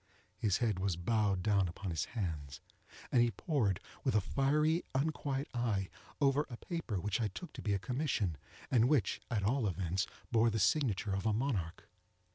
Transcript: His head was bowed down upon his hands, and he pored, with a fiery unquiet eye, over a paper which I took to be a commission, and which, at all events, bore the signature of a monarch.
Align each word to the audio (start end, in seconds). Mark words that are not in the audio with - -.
His 0.39 0.57
head 0.57 0.79
was 0.79 0.95
bowed 0.95 1.43
down 1.43 1.67
upon 1.67 1.91
his 1.91 2.05
hands, 2.17 2.59
and 3.11 3.21
he 3.21 3.29
pored, 3.29 3.79
with 4.03 4.15
a 4.15 4.19
fiery 4.19 4.83
unquiet 4.95 5.47
eye, 5.53 5.89
over 6.19 6.47
a 6.49 6.57
paper 6.57 6.99
which 6.99 7.21
I 7.21 7.27
took 7.27 7.53
to 7.53 7.61
be 7.61 7.75
a 7.75 7.77
commission, 7.77 8.35
and 8.71 8.89
which, 8.89 9.21
at 9.29 9.43
all 9.43 9.67
events, 9.67 10.07
bore 10.31 10.49
the 10.49 10.57
signature 10.57 11.13
of 11.13 11.27
a 11.27 11.33
monarch. 11.33 11.87